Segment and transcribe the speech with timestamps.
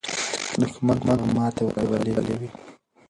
[0.61, 2.49] دښمن ته به ماته ورغلې وي.